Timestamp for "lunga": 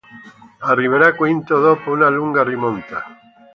2.09-2.43